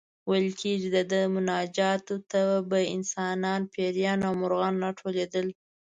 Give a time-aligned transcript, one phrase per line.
[0.29, 5.47] ویل کېږي د ده مناجاتو ته به انسانان، پېریان او مرغان راټولېدل.